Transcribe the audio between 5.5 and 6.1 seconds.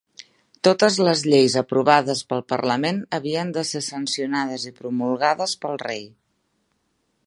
pel rei.